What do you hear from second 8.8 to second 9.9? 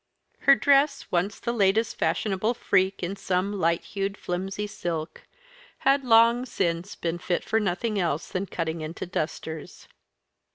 into dusters.